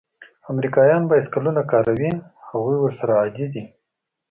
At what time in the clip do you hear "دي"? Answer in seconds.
3.53-3.63